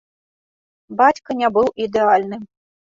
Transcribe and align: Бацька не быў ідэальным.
Бацька 1.03 1.39
не 1.45 1.55
быў 1.59 1.73
ідэальным. 1.89 2.43